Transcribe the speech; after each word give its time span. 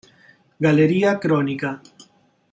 Galería 0.65 1.19
Crónica. 1.23 1.71